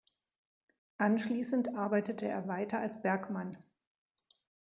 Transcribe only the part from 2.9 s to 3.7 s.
Bergmann.